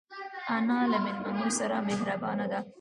[0.57, 2.59] انا له مېلمنو سره مهربانه ده